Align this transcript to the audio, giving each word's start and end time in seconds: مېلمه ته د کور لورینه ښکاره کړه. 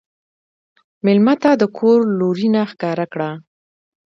مېلمه 1.05 1.35
ته 1.41 1.51
د 1.61 1.63
کور 1.77 1.99
لورینه 2.19 2.61
ښکاره 2.71 3.05
کړه. 3.13 3.29